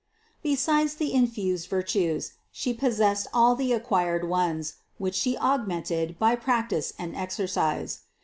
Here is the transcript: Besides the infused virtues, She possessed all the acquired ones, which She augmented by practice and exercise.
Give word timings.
Besides 0.41 0.95
the 0.95 1.13
infused 1.13 1.69
virtues, 1.69 2.33
She 2.51 2.73
possessed 2.73 3.27
all 3.35 3.53
the 3.55 3.71
acquired 3.71 4.27
ones, 4.27 4.77
which 4.97 5.13
She 5.13 5.37
augmented 5.37 6.17
by 6.17 6.35
practice 6.37 6.91
and 6.97 7.15
exercise. 7.15 7.99